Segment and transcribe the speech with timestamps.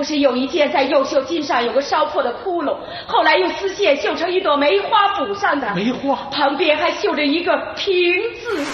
[0.00, 2.74] 不是有一件在右袖襟上有个烧破的窟窿，
[3.06, 5.74] 后来用丝线绣成一朵梅花补上的。
[5.74, 7.94] 梅花旁边还绣着一个平
[8.40, 8.64] 字。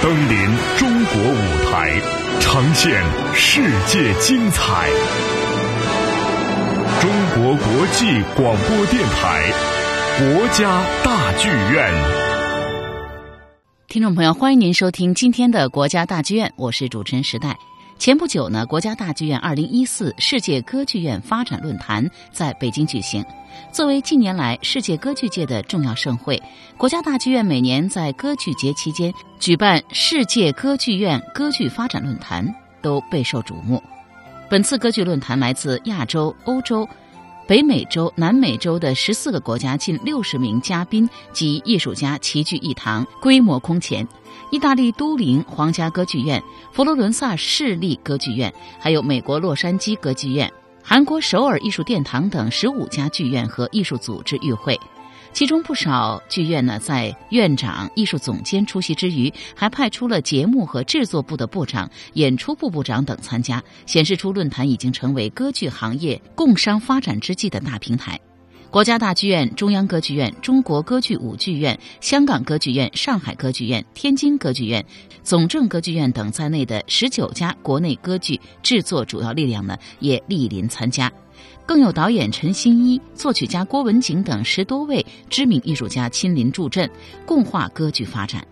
[0.00, 0.38] 登临
[0.78, 1.90] 中国舞台，
[2.38, 3.02] 呈现
[3.34, 4.88] 世界精彩。
[7.00, 9.42] 中国国际广播电台，
[10.20, 11.92] 国家大剧院。
[13.88, 17.56] 听众朋友，欢迎您收听今天的国家大剧院，我是主持人时代。
[17.98, 23.24] 前不久呢，国家大剧院二零一四世界歌剧院发展论坛在北京举行。
[23.72, 26.40] 作为近年来世界歌剧界的重要盛会，
[26.76, 33.82] 国家大剧院每年在歌剧节期间举办世界歌剧院歌剧发展论坛，都备受瞩目。
[34.50, 36.86] 本次歌剧论坛来自亚洲、欧洲、
[37.46, 44.06] 北美洲、南美洲的十四个国家近六十名嘉宾及艺术家齐聚一堂，规模空前。
[44.50, 54.80] 意大利都灵皇家歌剧院、佛罗伦萨市立歌剧院，还有美国洛杉矶歌剧院、韩国首尔艺术殿堂等十五家剧院和艺术组织与会。
[55.36, 68.18] 其中不少剧院呢，在院长、艺术总监出席之余，还派出了节目和制作部的部长、演出部部长等参加，显示出论坛已经成为歌剧行业共商发展之际的大平台。
[68.70, 74.82] 国家大剧院、中央歌剧院、中国歌剧舞剧院、香港歌剧院、上海歌剧院、天津歌剧院、
[75.22, 81.12] 总政歌剧院等在内的十九家国内歌剧制作主要力量呢，也莅临参加。
[81.66, 86.88] 更有导演陈新一、作曲家郭文景等十多位知名艺术家亲临助阵，
[87.26, 88.46] 共话歌剧发展。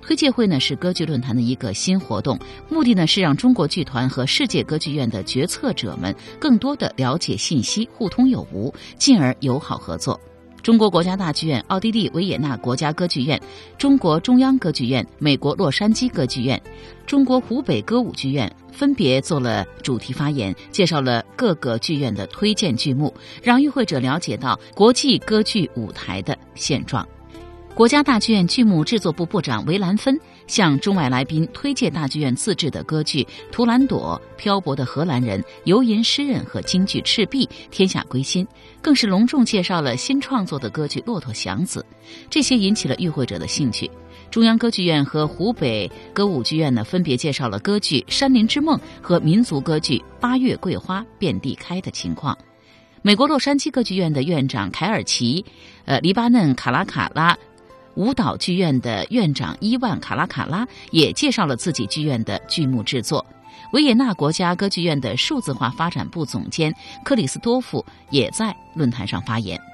[0.00, 10.18] 推介会呢是歌剧论坛的一个新活动，目的呢是让中国剧团和世界歌剧院的决策者们更多的了解信息，互通有无，进而友好合作。
[10.62, 13.40] 中国国家大剧院、奥地利维也纳国家歌剧院、
[13.76, 16.60] 中国中央歌剧院、美国洛杉矶歌剧院、
[17.04, 23.12] 中国湖北歌舞剧院分别做了主题发言，介绍了各个剧院的推荐剧目，
[23.42, 27.06] 让与会者了解到国际歌剧舞台的现状。
[27.74, 38.44] 国家大剧院剧目制作部部长韦兰芬向中外来宾推介大剧院自制的歌剧《图兰朵》《漂泊的荷兰人》《游吟诗人》和京剧《赤壁》《天下归心》，
[38.80, 41.84] 更是隆重介绍了新创作的歌剧《骆驼祥子》，
[42.28, 43.90] 这些引起了与会者的兴趣。
[44.30, 52.36] 中央歌剧院和湖北歌舞剧院呢，分别介绍了歌剧《山林之梦》和民族歌剧《八月桂花遍地开》的情况。
[53.02, 55.44] 美国洛杉矶歌剧院的院长凯尔奇，
[55.84, 57.36] 呃，黎巴嫩卡拉卡拉。
[57.94, 63.24] 舞蹈剧院的院长伊万卡拉卡拉也介绍了自己剧院的剧目制作。
[63.72, 69.71] 维也纳国家歌剧院的数字化发展部总监克里斯多夫也在论坛上发言。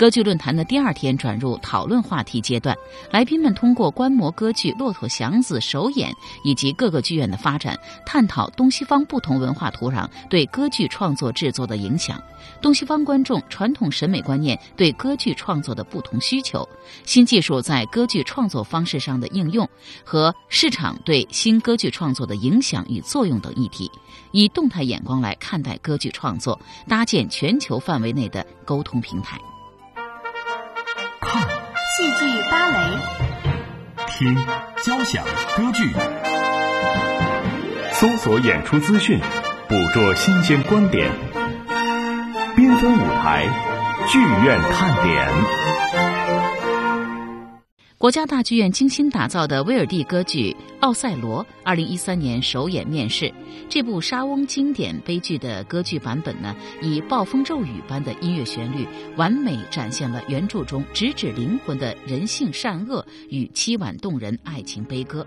[0.00, 2.74] 歌剧论坛的第二天转入讨论话题阶段，
[3.10, 6.10] 来宾们通过观摩歌剧《骆驼祥子》首演
[6.42, 12.18] 以及各个剧院的发展，探讨东西方不同文化土壤对歌剧创作制作的影响，
[12.62, 16.66] 东西方观众传统审美观念对歌剧创作的不同需求，
[17.04, 19.68] 新技术在歌剧创作方式上的应用
[20.02, 23.90] 和市场对新歌剧创作的影响与作用等议题，
[24.32, 29.38] 以动态眼光来看待歌剧创作，搭建全球范围内的沟通平台。
[31.20, 31.46] 看戏
[32.18, 32.98] 剧芭蕾，
[34.08, 34.34] 听
[34.82, 35.22] 交响
[35.56, 35.92] 歌剧，
[37.92, 39.20] 搜索演出资讯，
[39.68, 41.10] 捕捉新鲜观点，
[42.56, 43.44] 缤纷舞台，
[44.08, 45.28] 剧院看点。
[48.00, 53.30] 国家大剧院精心打造的威尔第歌剧《奥赛罗》二零一三年首演面世。
[53.68, 58.88] 这部莎翁经典悲剧的歌剧版本呢，以暴风骤雨般的音乐旋律，
[59.18, 65.26] 完美展现了原著中直指灵魂的人性善恶与凄婉动人爱情悲歌。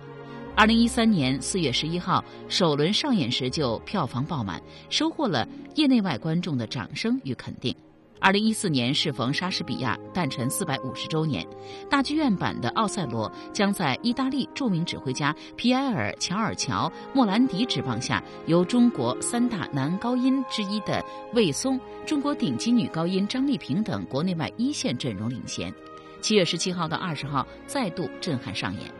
[0.56, 4.60] 二零一三年四月十一号首轮上演时就票房爆满，
[4.90, 7.76] 收获了业内外观众的掌声与肯定。
[8.24, 11.46] 二零一四年适逢莎士比亚诞辰四百五十周年，
[11.90, 21.04] 大剧院版的《奥赛罗》将在意大利著名指挥家皮埃尔·乔尔乔·莫兰迪执棒下，由中国三大男高音之一的
[21.34, 25.74] 魏松、中国顶级女高音张丽萍等国内外一线阵容领衔。
[26.22, 28.90] 七月十七号到二十号再度震撼上演。《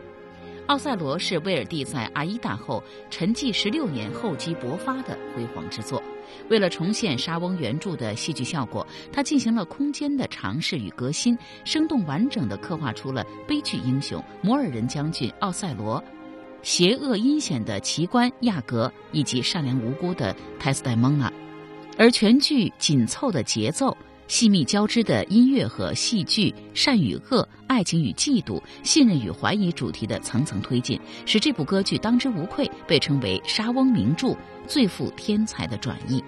[0.66, 6.02] 奥赛罗》是威尔第在《阿依达》后沉寂十六年厚积薄发的辉煌之作。
[6.48, 16.02] 为了重现莎翁原著的戏剧效果，他进行了空间的尝试与革新，生动完整地刻画出了悲剧英雄摩尔人将军奥赛罗、
[16.62, 21.30] 邪恶阴险的奇观亚格以及善良无辜的泰斯戴蒙娜。
[21.98, 23.94] 而全剧紧凑的节奏、
[24.26, 34.36] 细密交织的音乐和戏剧、善与恶、爱情与嫉妒、信任与怀疑主题的层层推进，使这部歌剧当之无愧被称为莎翁名著、
[34.66, 36.22] 最富天才的转译。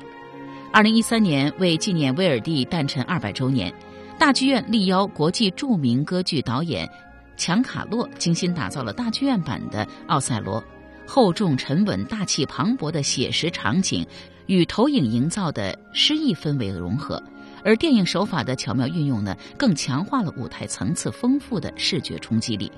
[0.73, 3.73] 二零一三年，为纪念威尔第诞辰二百周年，
[4.19, 6.89] 大剧院力邀国际著名歌剧导演
[7.37, 10.61] 强卡洛，精心打造了大剧院版的《奥赛罗》，
[11.07, 14.07] 厚重沉稳、大气磅礴的写实场景
[14.47, 17.23] 与投影营造的诗意氛围融合。
[17.67, 22.71] 而电影手法的巧妙运用呢，更强化了舞台层次丰富的视觉冲击力。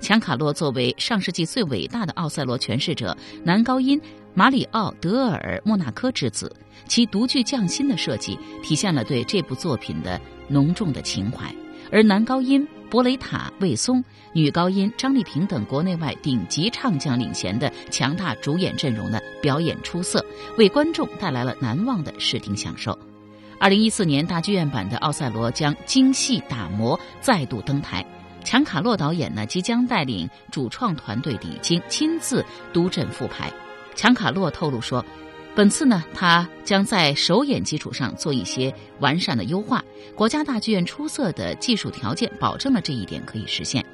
[0.00, 3.14] 强卡洛作为上世纪最伟大的奥赛罗诠释者，
[3.44, 4.00] 男高音
[4.32, 6.50] 马里奥·德尔·莫纳科之子，
[6.88, 11.54] 其独具匠心的设计体现了对这部作品的浓重的情怀。
[11.92, 14.02] 而男高音博雷塔·魏松、
[14.32, 20.24] 女高音张丽萍等国内外顶级唱将领衔的强大主演阵容呢，表演出色，
[20.56, 22.98] 为观众带来了难忘的视听享受。
[23.60, 28.02] 二零一四年大剧院版的《奥赛罗》将精细打磨再度登台，
[28.42, 32.42] 强卡洛导演呢即将带领主创团队李菁亲自
[32.72, 33.52] 督阵复排。
[33.94, 35.04] 强卡洛透露说，
[35.54, 39.84] 本次呢他将在首演基础上做一些完善的优化，
[40.14, 43.84] 国家大剧院出色的技术条件保证了这一点可以实现。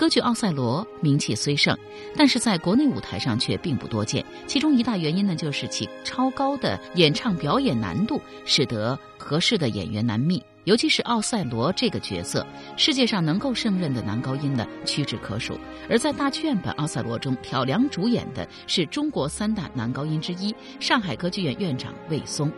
[0.00, 1.76] 歌剧《奥赛罗》名气虽盛，
[2.16, 4.24] 但是在国内舞台上却并不多见。
[4.46, 10.42] 其中一大原因呢，就是其超高的演唱表演难度，使得合适的演员难觅。
[10.64, 12.46] 尤其是奥赛罗这个角色，
[12.78, 15.58] 世界上能够胜任的男高音呢屈指可数。
[15.90, 22.50] 而在大剧院版《奥赛罗》中，挑梁主演的是中国三大男高音之一——上海歌剧院院长魏松。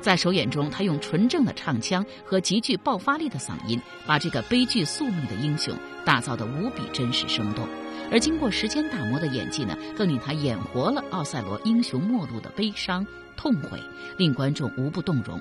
[0.00, 7.66] 在首演中，他用纯正的唱腔和极具爆发力的嗓音，把这个悲剧宿命的英雄打造得无比真实生动。
[8.10, 13.78] 而经过时间打磨的演技呢，更令他演活了奥赛罗英雄末路的悲伤痛悔，
[14.16, 15.38] 令观众无不动容，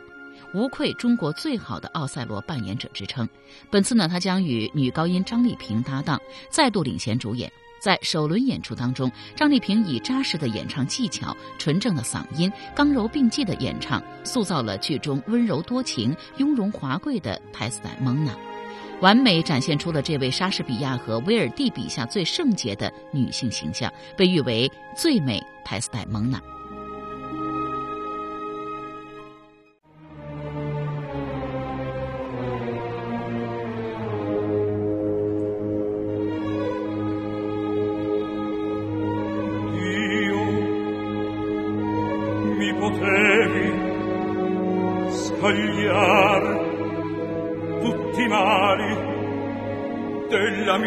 [0.53, 3.27] 无愧中国最好的奥赛罗扮演者之称。
[3.69, 6.19] 本次呢，他将与女高音张丽萍搭档，
[6.49, 7.49] 再度领衔主演。
[7.79, 18.33] 在首轮演出当中，张丽萍以扎实的演唱技巧、纯正的嗓音、刚柔并济的演唱，塑造了剧中温柔多情、雍容华贵的泰斯黛蒙娜，
[19.01, 26.41] 完美展现出了这位莎士比亚和威尔第笔下最圣洁的女性形象，被誉为最美泰斯黛蒙娜。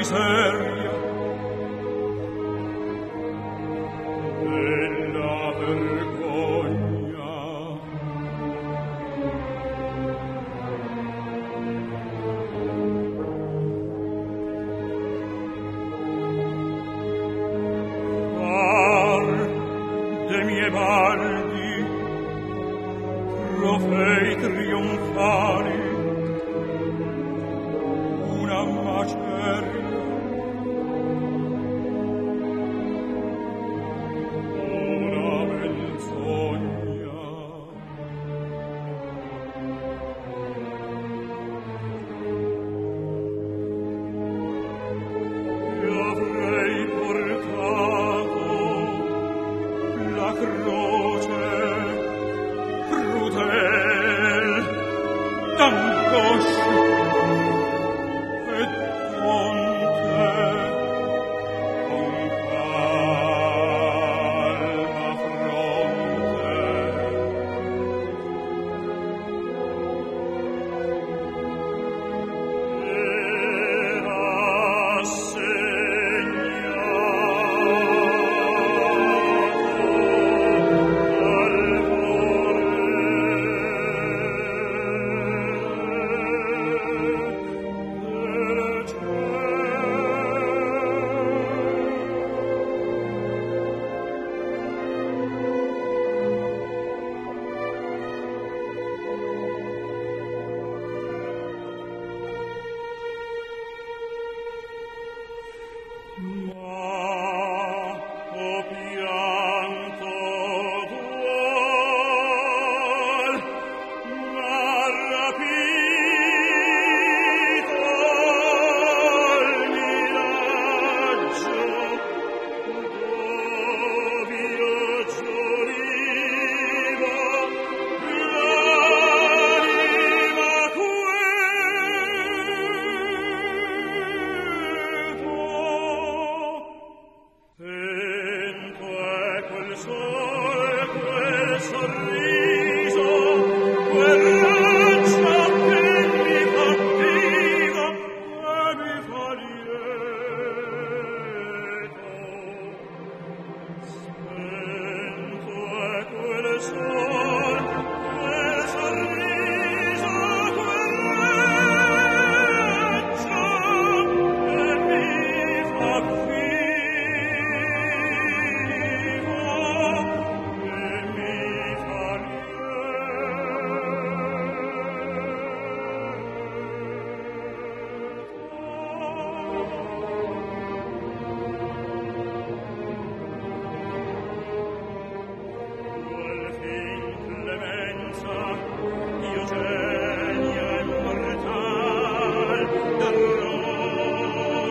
[0.00, 0.92] miseria.
[4.40, 5.99] Della vergine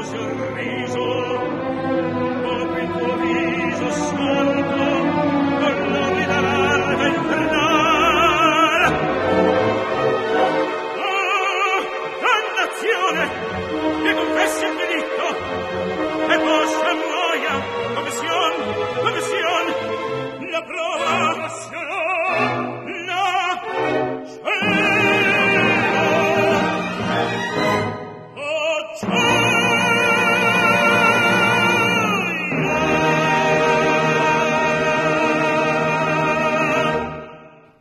[0.10, 1.06] sorriso,
[2.44, 2.64] col
[2.98, 4.29] tuo viso smile.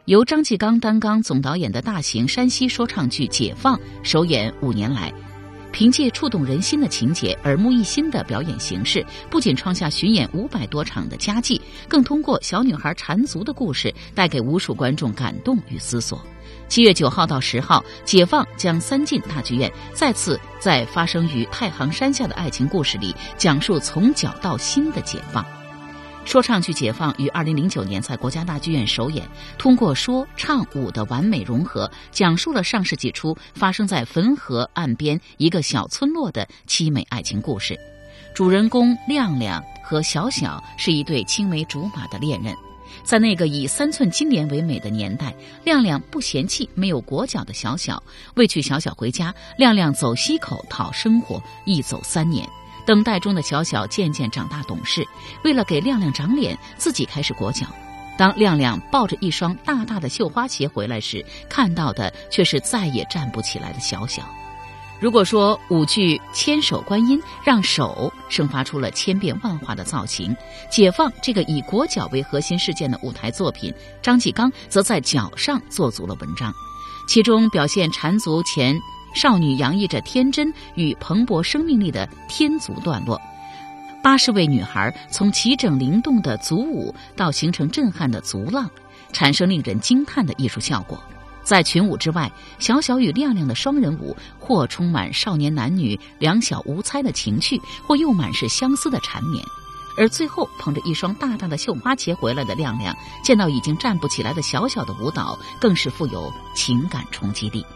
[0.08, 5.12] 由张继刚担纲总导演的大型山西说唱剧《解放》首演五年来，
[5.70, 16.18] 凭借触动人心的情节、耳目一新的表演形式，不仅创下巡演五百多场的佳绩，更通过小女孩缠足的故事，带给无数观众感动与思索。
[16.68, 25.44] 七月九号到十号，《解放》将三进大剧院再次在发生于太行山下的爱情故事里，讲述从脚到心的解放。
[26.28, 37.80] 说唱剧《解放》于二零零九年在国家大剧院首演，通过说唱舞的完美融合，讲述了上世纪初发生在汾河岸边一个小村落的凄美爱情故事。
[38.34, 42.54] 主人公亮亮和小小是一对青梅竹马的恋人，
[43.02, 48.02] 在那个以三寸金莲为美的年代，亮亮不嫌弃没有裹脚的小小，
[48.34, 52.46] 为娶小小回家，亮亮走西口讨生活，一走三年。
[52.88, 55.06] 等待中的小小渐渐长大懂事，
[55.44, 57.66] 为了给亮亮长脸，自己开始裹脚。
[58.16, 64.22] 当亮亮抱着一双大大的绣花鞋回来时，看到的却是再也站不起来的小小。
[65.00, 70.34] 如果说舞剧《千手观音》让手生发出了千变万化的造型，
[70.70, 76.50] 解放这个以裹脚为核心事件的舞台作品，张继刚则在脚上做足了文章，
[77.06, 78.74] 其中表现缠足前。
[79.18, 83.20] 少女洋溢着天真与蓬勃生命力的天足段落，
[84.00, 88.70] 八十位女孩从齐整灵动的足舞到形成震撼的足浪，
[89.12, 90.96] 产生令人惊叹的艺术效果。
[91.42, 99.44] 在群舞之外，小小与亮亮的双人舞，或充满少年男女两小无猜的情趣，或又满是相思的缠绵。
[99.96, 107.66] 而最后，捧着一双大大的绣花鞋回来的亮亮，见到已经站不起来的小小的舞蹈，更是富有情感冲击力。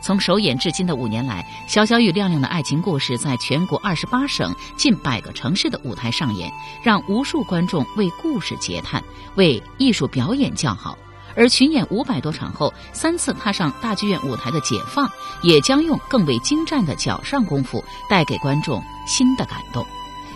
[0.00, 6.52] 从首演至今的五年来，《小小与亮亮的爱情故事》在全国二十八省近百个城市的舞台上演，
[6.82, 9.02] 让无数观众为故事嗟叹，
[9.34, 10.96] 为艺术表演叫好。
[11.36, 15.06] 而巡演五百多场后，三次踏上大剧院舞台的《解放》，
[15.42, 19.86] 也将用更为精湛的脚上功夫，带给观众新的感动。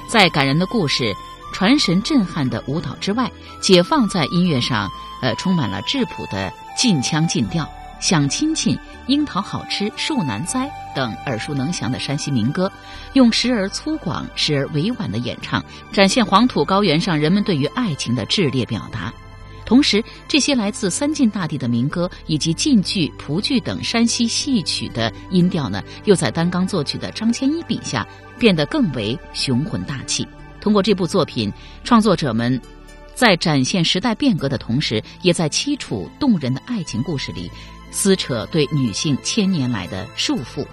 [0.06, 1.12] 在感人的故事、
[1.52, 4.90] 传神震撼的舞蹈之外，《解放》在音乐上，
[5.22, 7.68] 呃，充满了质朴的劲腔劲调。
[8.02, 12.70] 想亲亲、樱桃好吃、树难栽等耳熟能详的山西民歌，
[13.12, 19.14] 用时而粗犷、时而委婉的演唱，展现黄土高原上人们对于爱情的炽烈表达。
[19.64, 28.04] 同时，这些来自三晋大地的民歌以及晋剧、蒲剧等山西戏曲的音调呢，又在担纲作曲的张千一笔下
[28.36, 30.26] 变得更为雄浑大气。
[30.60, 31.50] 通过这部作品，
[31.84, 32.60] 创作者们
[33.14, 37.48] 在展现时代变革的同时，也在凄楚动人的爱情故事里。
[37.92, 40.66] 撕扯对女性千年来的束缚，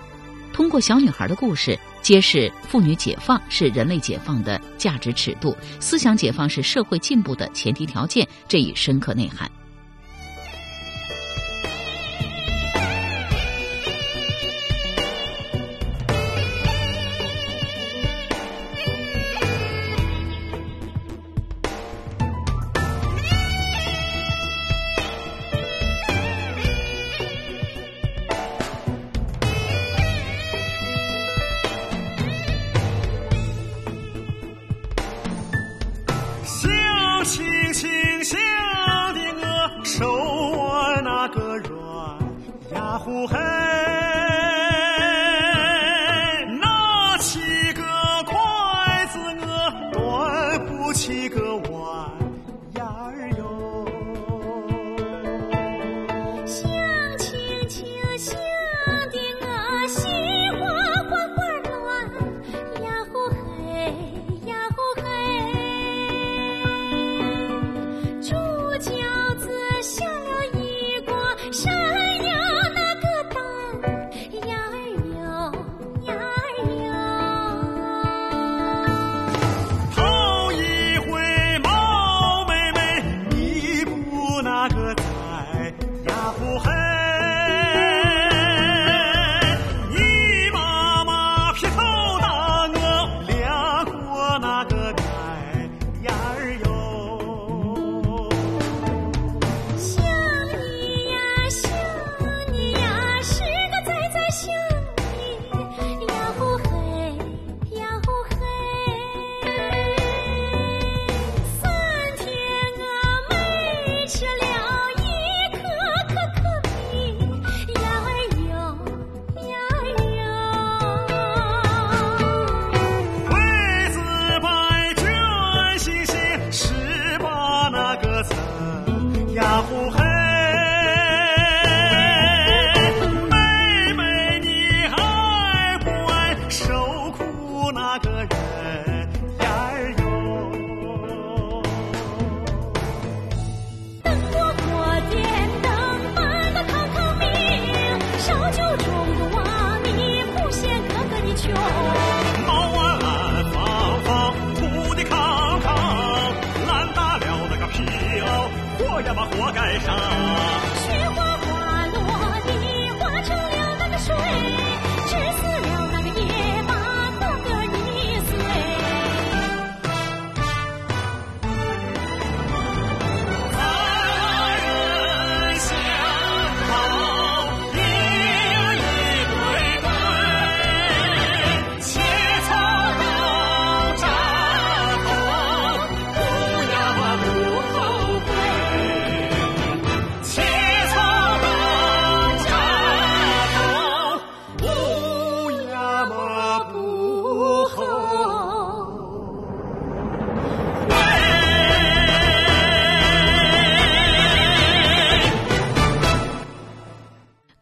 [0.51, 9.51] 通过小女孩的故事揭示妇女解放是人类解放的价值尺度，思想解放是社会进步的前提条件，这一深刻内涵。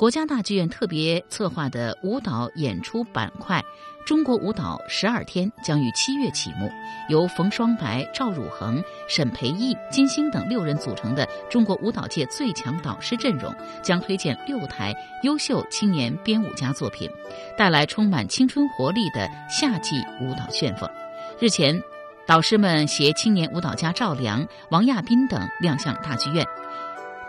[0.07, 3.61] 国家大剧院特别策划的舞蹈演出板块
[4.07, 6.71] “中国舞蹈十二天”将于七月启幕，
[7.09, 17.11] 由冯双白、赵汝恒、沈培艺、金星等六人组成的中国舞蹈界最强导师阵容，将推荐六台优秀青年编舞家作品，
[17.57, 20.89] 带来充满青春活力的夏季舞蹈旋风。
[21.37, 21.83] 日前，
[22.25, 26.47] 导师们携青年舞蹈家赵良、王亚斌等亮相大剧院。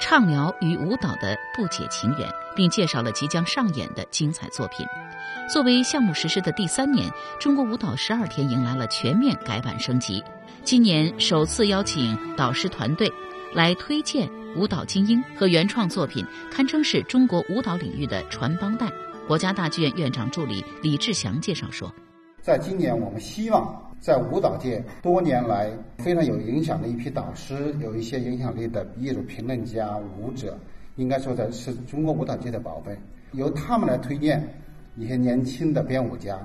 [0.00, 4.86] 畅聊与舞蹈的不解情缘，并介绍了即将上演的精彩作品。
[5.52, 10.22] 作为项目实施的第三年，中国舞蹈十二天迎来了全面改版升级。
[10.62, 13.10] 今年首次邀请导师团队
[13.54, 18.90] 来推荐舞蹈精英和原创作品，堪称是中国舞蹈领域的传帮带。
[19.26, 21.92] 国家大剧院院长助理李志祥介绍说。
[22.40, 30.56] 在今年，我们希望在舞蹈界多年来非常有影响的一批导师，有一些影响力的艺术评论家、舞者，
[30.96, 32.96] 应该说的是中国舞蹈界的宝贝，
[33.32, 34.42] 由他们来推荐
[34.96, 36.38] 一些年轻的编舞家，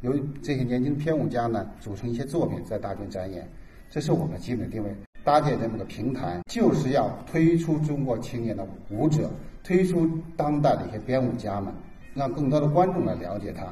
[0.00, 3.48] 由这些年轻的编舞家呢组成一些作品在大众展演，
[3.88, 4.90] 这是我们基本定位。
[5.24, 9.30] 搭建这么个平台，就是要推出中国青年的舞者，
[9.64, 11.72] 推出当代的一些编舞家们，
[12.14, 13.66] 让更多的观众来了解他。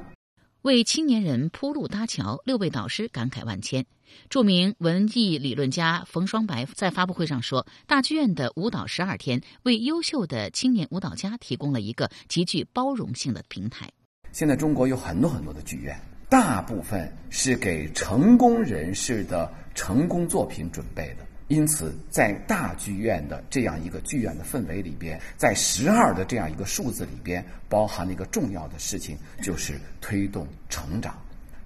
[0.64, 3.84] 为青年人铺路搭桥，六位导师感慨万千。
[4.30, 13.92] 著名文艺理论家冯双白在发布会上说：“大剧院的舞蹈十二天为优秀的青年舞蹈家提供了一个极具包容性的平台。”
[14.32, 16.00] 现在中国有很多很多的剧院，
[16.30, 21.23] 大部分是给成功人士的成功作品准备的。
[21.48, 31.18] 因此，在大剧院的这样一个剧院的氛围里边，在十二的这样一个数字里边，包含了一个重要的事情，就是推动成长。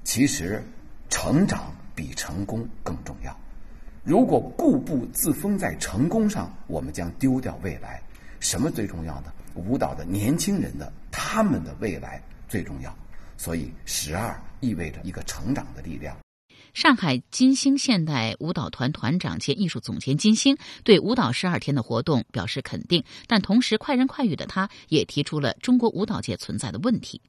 [0.02, 0.60] 其实，
[1.08, 3.34] 成长比成功更重要。
[4.02, 8.02] 如果固步自封在成功上，我们将丢掉未来。
[8.40, 9.32] 什么最重要呢？
[9.54, 12.92] 舞蹈的年轻人的他们的未来最重要。
[13.36, 16.16] 所以，十二意味着一个成长的力量。
[16.78, 27.20] 上海金星现代舞蹈团团长兼艺术总监金星对舞蹈十二天的活动表示肯定，但同时快人快语的他也提出了中国舞蹈界存在的问题。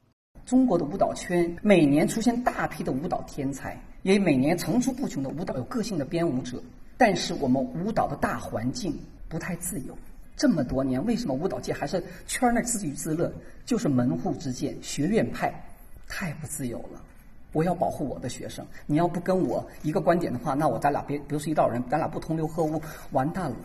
[0.46, 6.62] 中国的舞蹈圈每年出现大批的舞蹈天才，也每年层出不穷的舞蹈有个性的编舞者，
[6.96, 8.96] 但是我们舞蹈的大环境
[9.28, 9.98] 不太自由。
[10.38, 13.34] 这么多年，为什么舞蹈界还是圈内自娱自乐？
[13.66, 15.52] 就是门户之见，学院派
[16.08, 17.04] 太不自由了。
[17.52, 22.82] 我要保护我的学生，你要不跟我一个观点的话，那我咱俩别不是一道人，咱俩不同流合污，
[23.12, 23.56] 完蛋了。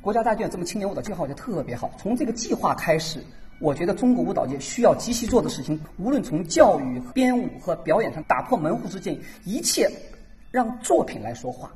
[0.00, 3.22] 国家大剧院这么青年舞蹈计划就特别好，从这个计划开始，
[3.60, 9.90] 我觉得中国舞蹈界需要极其做的事情，无论从教育、编舞和表演上打破门户之见，一切
[10.50, 11.70] 让作品来说话，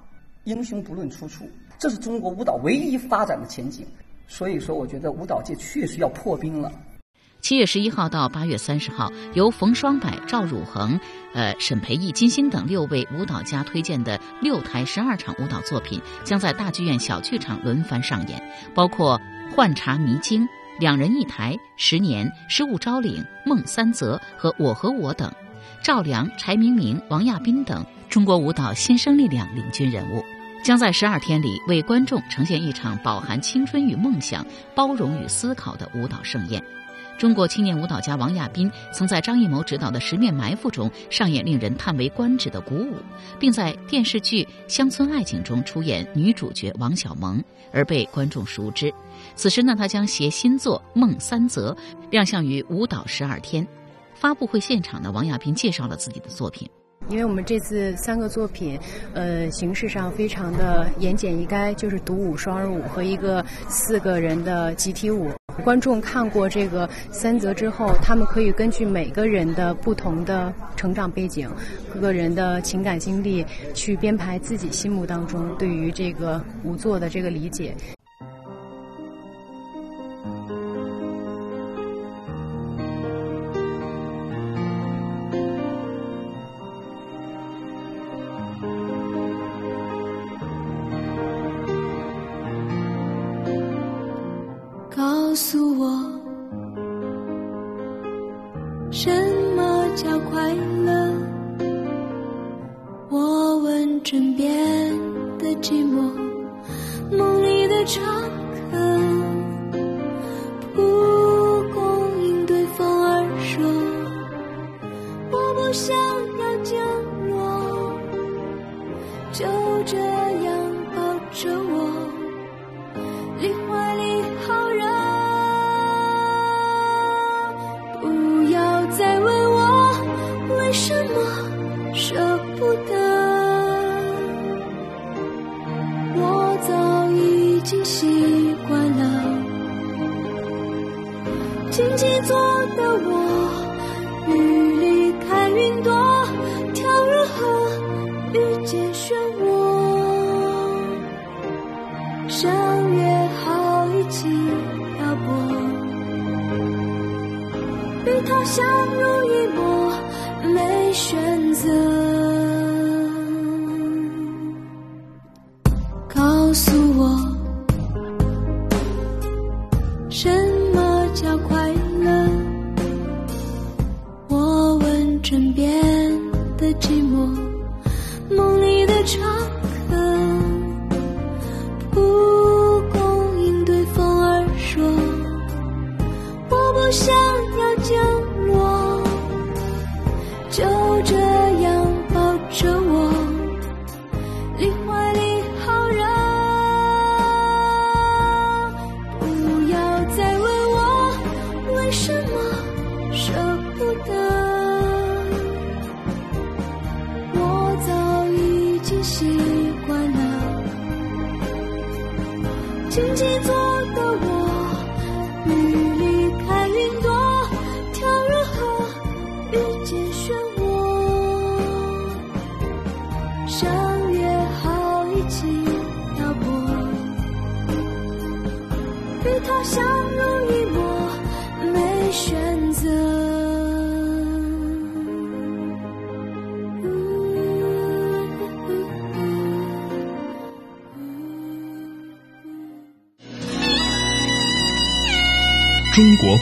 [0.44, 1.44] 英雄不论出处，
[1.78, 3.86] 这是中国舞蹈唯一发展的前景。
[4.28, 6.72] 所以说，我觉得舞蹈界确实要破冰了。
[7.42, 11.00] 七月十一号到八月三十号，由冯双柏、赵汝恒、
[11.34, 18.40] 呃沈培艺、金星等六位舞蹈家推荐的六台十二场舞蹈作品将在大剧院小剧场轮番上演，
[18.76, 19.20] 包括
[19.56, 20.42] 《幻茶迷津》
[20.78, 25.32] 《两人一台》《十年》《失物招领》《孟三泽》和《我和我》等，
[25.82, 30.24] 赵良、柴明明、王亚斌等中国舞蹈新生力量领军人物。
[30.62, 36.62] 将在十二天里为观众呈现一场饱含青春与梦想、包容与思考的舞蹈盛宴。
[37.18, 42.96] 中国青年舞蹈家王亚斌曾在张艺谋执导的《十面埋伏》中上演令人叹为观止的鼓舞，
[43.38, 48.92] 并在电视剧《乡村爱情》中出演女主角王小萌，而被观众熟知。
[49.36, 51.72] 此时呢，他将携新作《梦三则》
[52.10, 53.64] 亮相于舞蹈十二天。
[54.14, 56.68] 发布会现场呢，王亚斌介绍了自己的作品。
[57.08, 58.78] 因为我们这次三个作品，
[59.12, 65.30] 呃，形式上非常的言简意赅，就是独舞、双人舞和一个四个人的集体舞。
[65.62, 71.50] 观众看过这个三则之后，他们可以根据每个人的不同的成长背景、
[71.92, 77.74] 各个人的情感经历，去编排自己心目当中对于这个舞作的这个理解。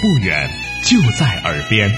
[0.01, 0.51] 不远
[0.83, 1.91] 就在耳边。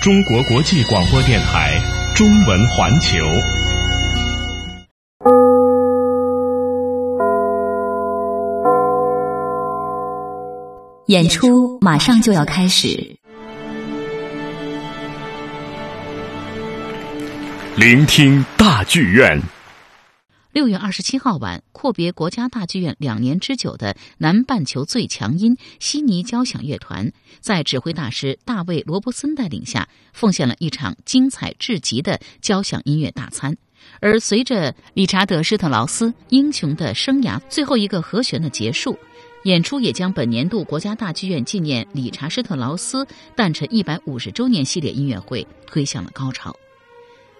[0.00, 1.78] 中国国际广播电台
[2.14, 3.18] 中文环球。
[11.06, 13.16] 演出马上就要开始。
[17.74, 19.59] 聆听大剧院。
[20.52, 33.56] 六月二十七号晚，阔别国家大剧院两年之久的南半球最强音悉尼交响乐团，在指挥大师大卫·罗伯森带领下，奉献了一场精彩至极的交响音乐大餐。
[34.00, 38.98] 而随着理查德·施特劳斯英雄的生涯最后一个和弦的结束，
[39.44, 46.56] 演出也将本年度国家大剧院纪念理查·施特劳斯诞辰一百五十周年系列音乐会推向了高潮。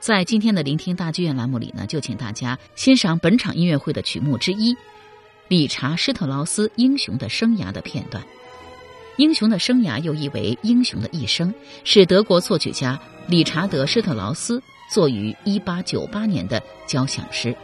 [0.00, 4.74] 在今天的聆听大剧院栏目里呢，就请大家欣赏本场音乐会的曲目之一——
[5.46, 8.24] 理查·施特劳斯英雄的生涯的片段。
[9.18, 11.52] 英雄的生涯又译为英雄的一生，
[11.84, 17.54] 是德国作曲家理查德·施特劳斯作于1898年的交响诗，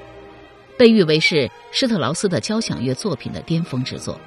[0.76, 4.20] 被誉为是施特劳斯的交响乐作品的巅峰之作。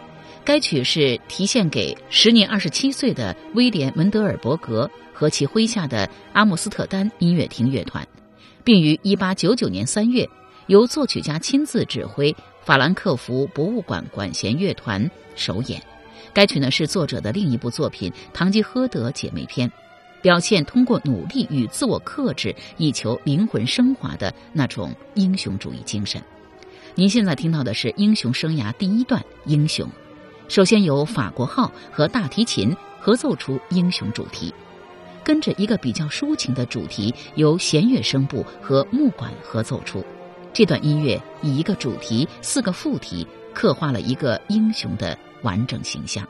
[0.44, 4.90] 该曲是题献给时年二十七岁的威廉·门德尔伯格。
[5.20, 8.08] 和其麾下的阿姆斯特丹音乐厅乐团，
[8.64, 10.30] 并于1899年3月
[10.68, 15.84] 由作曲家亲自指挥法兰克福博物馆管弦乐团首演。
[16.32, 19.68] 该曲呢是作者的另一部作品《堂吉诃德姐妹篇》，
[20.22, 26.24] 表现通过努力与自我克制以求灵魂升华的那种英雄主义精神。
[26.96, 29.86] 您现在听到的是英雄生涯第一段《英雄》，
[30.48, 34.54] 首先由法国号和大提琴合奏出英雄主题。
[35.30, 40.04] 跟着一个比较抒情的主题，由弦乐声部和木管合奏出。
[40.52, 46.28] 这段音乐以一个主题、四个副题，刻画了一个英雄的完整形象。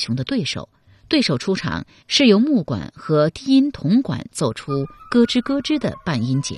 [0.00, 0.68] 雄的对手，
[1.06, 6.56] 对手出场是由木管和低音铜管奏出咯吱咯吱的半音节，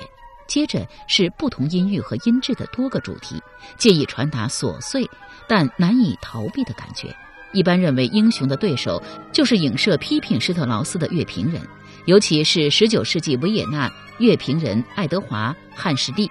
[0.48, 3.42] 接着是不同音域和音质的多个主题，
[3.76, 5.06] 借以传达琐碎
[5.46, 7.14] 但难以逃避的感觉。
[7.52, 11.60] 一般认为，英雄的对手就是影射批评施特劳斯的乐评人，
[12.06, 16.30] 尤其是十九世纪维也纳乐评人爱德华·汉士蒂。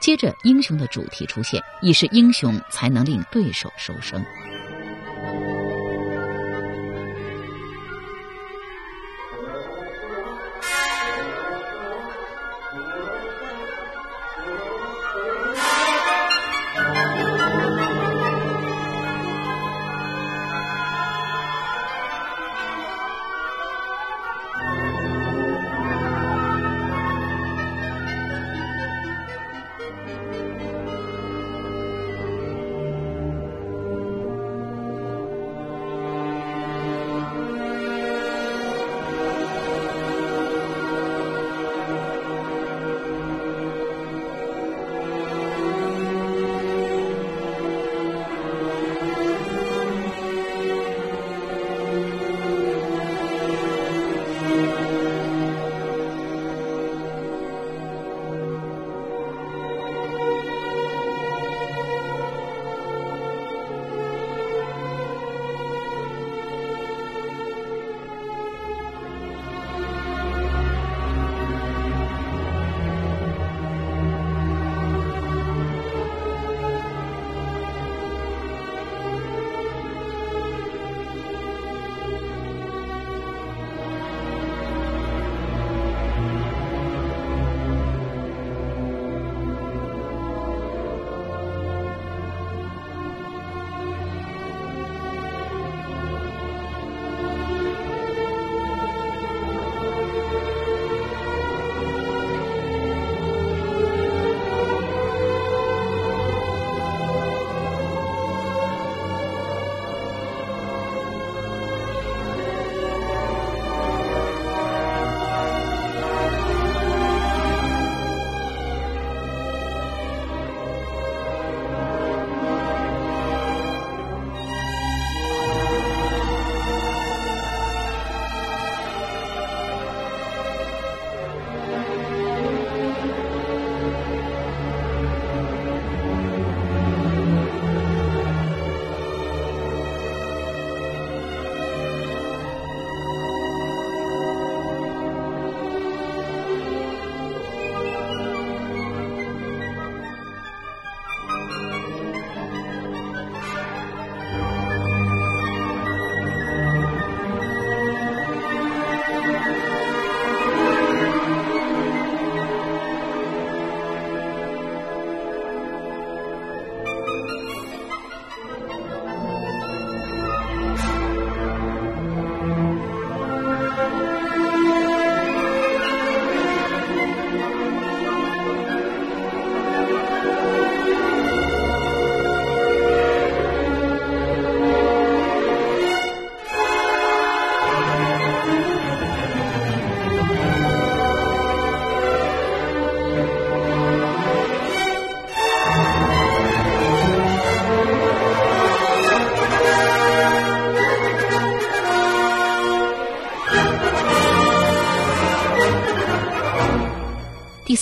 [0.00, 4.22] 接着，英雄的主题出现，已是英雄才能令对手收声。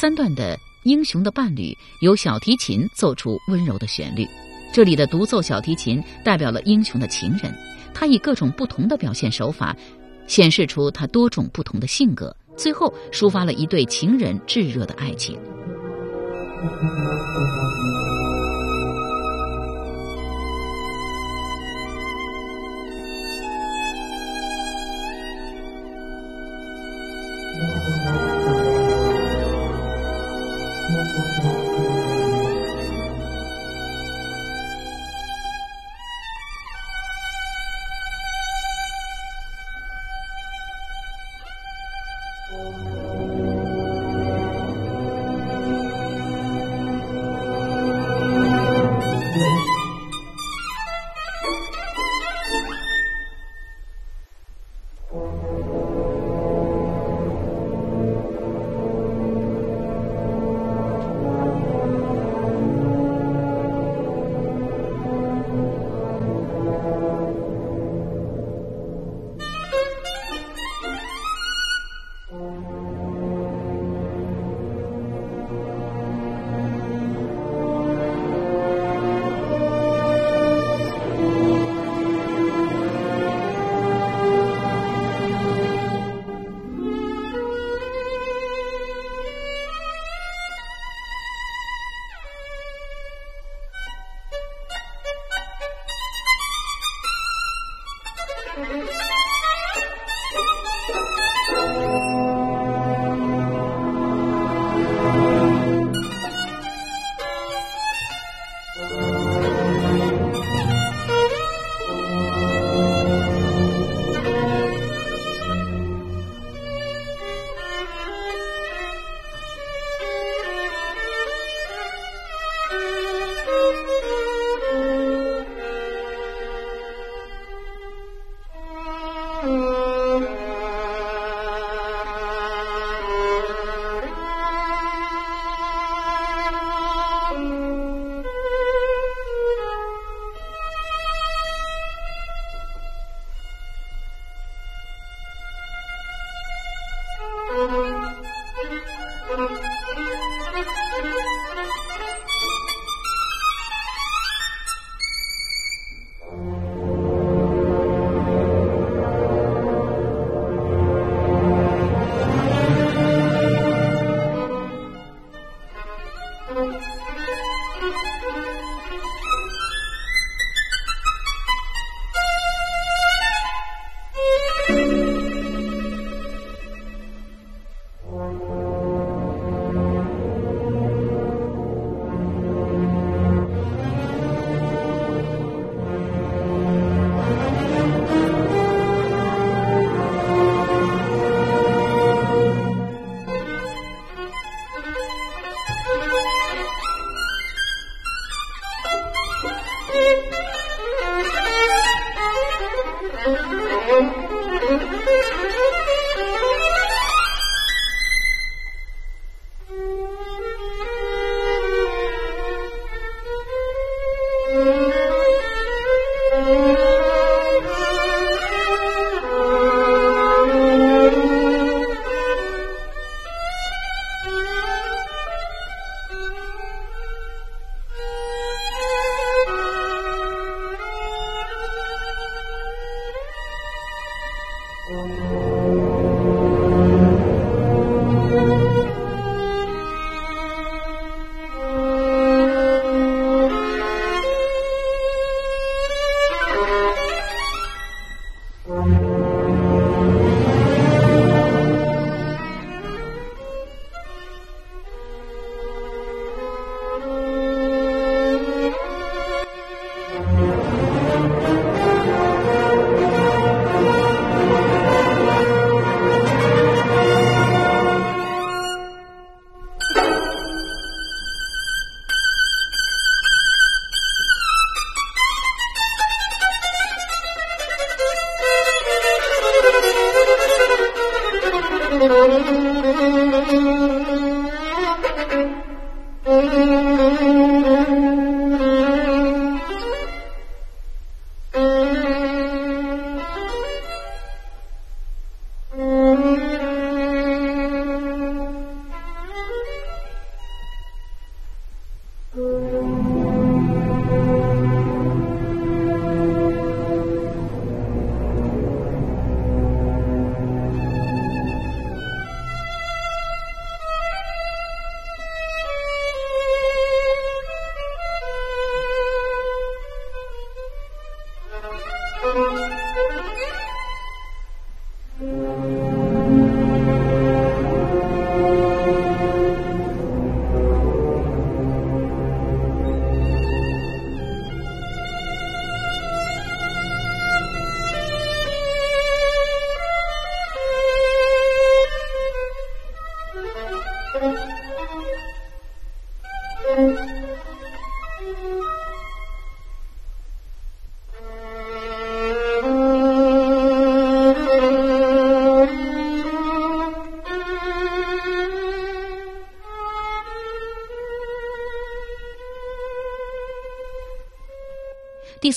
[0.01, 4.25] 三段的英雄的伴侣由小提琴奏出温柔的旋律。
[4.73, 7.53] 这里的独奏小提琴代表了英雄的情人
[7.93, 9.77] 他以各种不同的表现手法
[10.29, 15.37] 显示出他多种不同的性格最后抒发了一对情人炙热的爱情。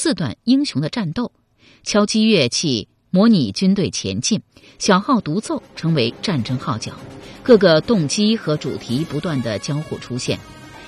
[0.03, 1.31] 四段英雄的战斗，
[1.83, 4.41] 敲击乐器模拟军队前进，
[4.79, 6.93] 小号独奏成为战争号角，
[7.43, 10.39] 各个动机和主题不断的交互出现，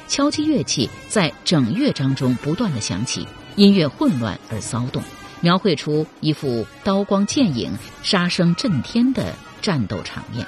[0.08, 5.04] 敲击乐器在整乐章中不断的响起，音乐混乱而骚动，
[5.42, 10.44] 描绘出一幅刀光剑影、杀声震天的战斗场面。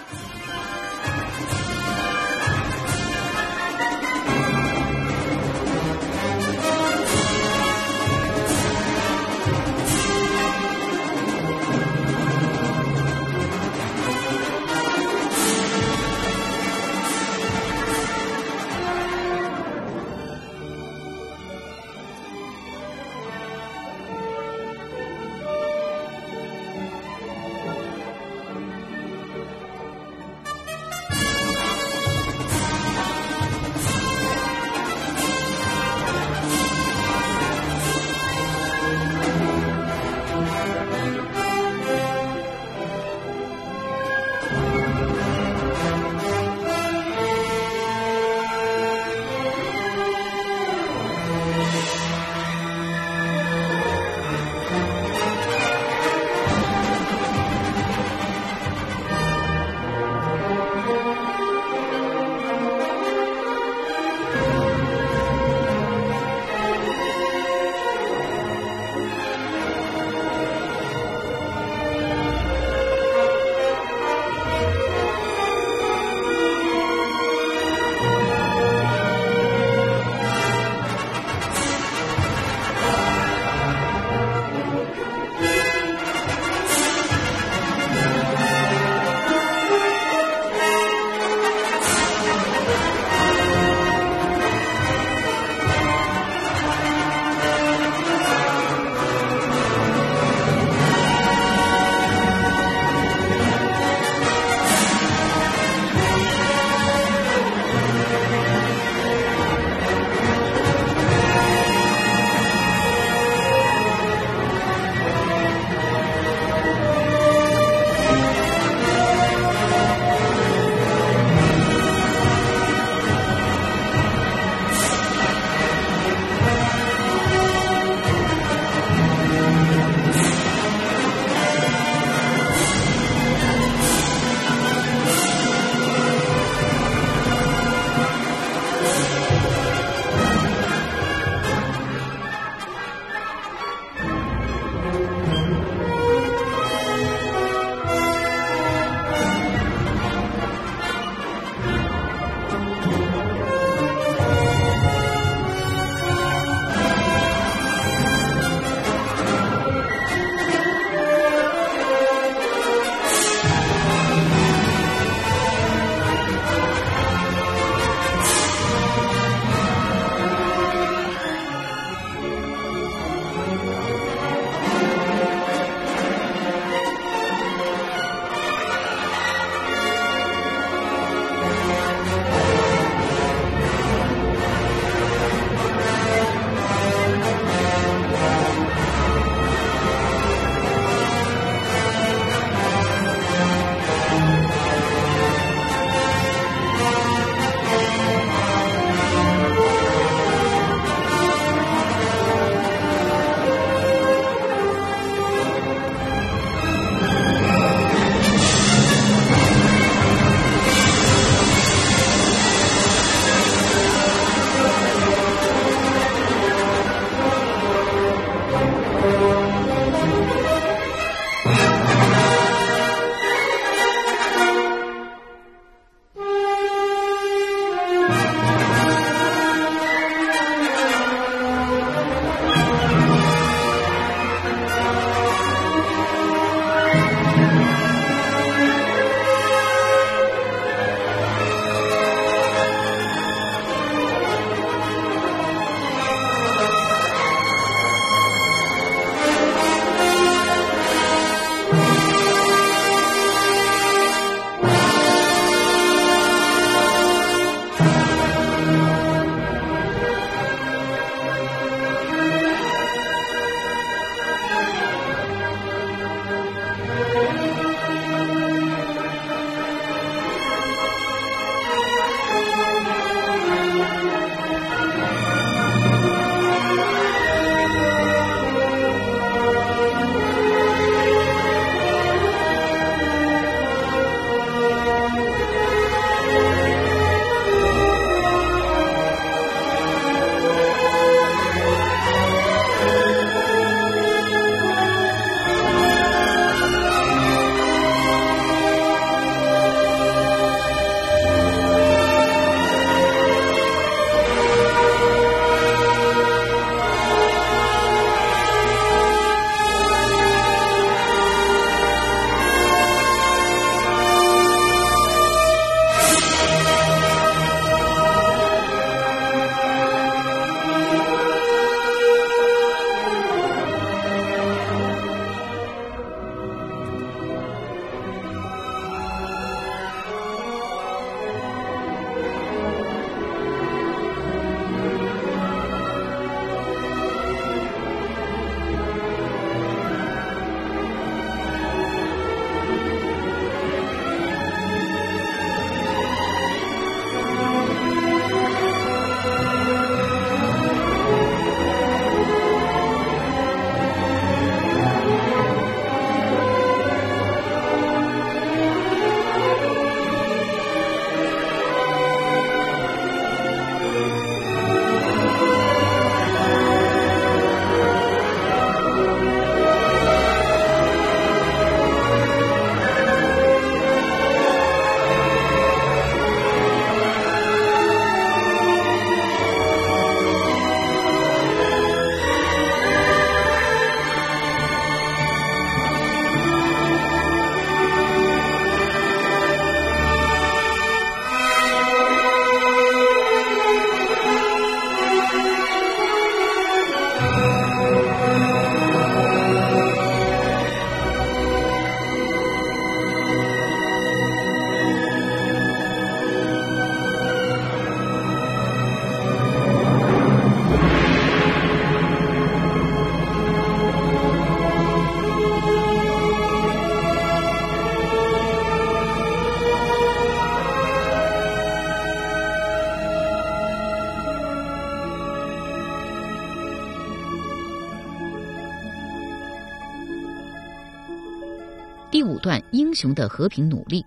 [432.95, 434.03] 雄的和平努力。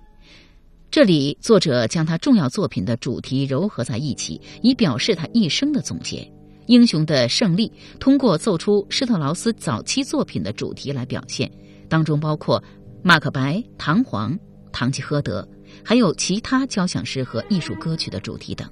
[0.91, 6.27] 这里，作者将他重要作品的主题糅合在一起，以表示他一生的总结。
[6.67, 7.71] 英雄的胜利
[8.01, 11.51] 通过奏出施特劳斯早期作品的主题来表现，
[11.89, 12.61] 当中包括
[13.03, 14.31] 《马克白》《唐璜》
[14.73, 15.43] 《唐吉诃德》，
[15.85, 18.69] 还有其他交响诗和艺术歌曲的主题等。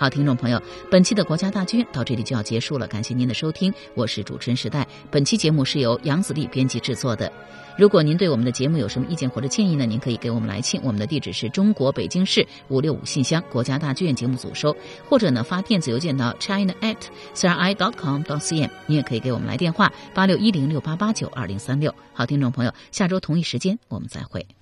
[0.00, 0.58] 好，听众朋友，
[0.90, 4.88] 本期的国家大剧院到这里就要结束了，感谢您的收听，我是主持人时代。
[5.10, 7.30] 本期节目是由杨子丽编辑制作的。
[7.76, 14.74] 如果您对我们的节目有什么意见或者建议呢，您可以给我们来信，我们的地址是中国北京市五六五信箱国家大剧院节目组收，
[15.06, 16.96] 或者呢发电子邮件到 china at
[17.34, 18.70] cri dot com dot cn。
[18.86, 21.94] 您也可以给我们来电话八六一零六八八九二零三六。
[22.14, 24.46] 好，听众朋友，下周同一时间我们再会。